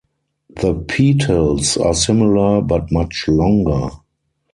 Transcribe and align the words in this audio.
The 0.49 0.73
petals 0.73 1.77
are 1.77 1.93
similar 1.93 2.61
but 2.63 2.91
much 2.91 3.25
longer. 3.27 3.97